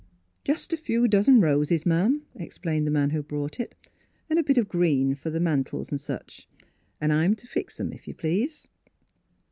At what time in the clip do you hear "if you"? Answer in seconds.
7.93-8.15